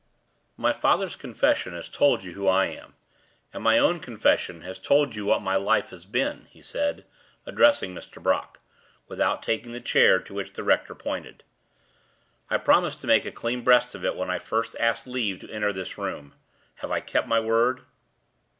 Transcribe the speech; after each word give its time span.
"My 0.57 0.73
father's 0.73 1.15
confession 1.15 1.75
has 1.75 1.87
told 1.87 2.23
you 2.23 2.31
who 2.31 2.47
I 2.47 2.65
am; 2.65 2.95
and 3.53 3.63
my 3.63 3.77
own 3.77 3.99
confession 3.99 4.61
has 4.61 4.79
told 4.79 5.13
you 5.13 5.25
what 5.25 5.43
my 5.43 5.55
life 5.57 5.91
has 5.91 6.07
been," 6.07 6.47
he 6.49 6.59
said, 6.59 7.05
addressing 7.45 7.93
Mr. 7.93 8.19
Brock, 8.19 8.59
without 9.07 9.43
taking 9.43 9.73
the 9.73 9.79
chair 9.79 10.17
to 10.17 10.33
which 10.33 10.53
the 10.53 10.63
rector 10.63 10.95
pointed. 10.95 11.43
"I 12.49 12.57
promised 12.57 12.99
to 13.01 13.05
make 13.07 13.27
a 13.27 13.31
clean 13.31 13.63
breast 13.63 13.93
of 13.93 14.03
it 14.03 14.15
when 14.15 14.31
I 14.31 14.39
first 14.39 14.75
asked 14.79 15.05
leave 15.05 15.37
to 15.41 15.51
enter 15.51 15.71
this 15.71 15.99
room. 15.99 16.33
Have 16.77 16.89
I 16.89 16.99
kept 16.99 17.27
my 17.27 17.39
word?" 17.39 17.81